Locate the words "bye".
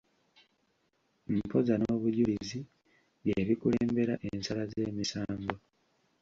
3.23-3.41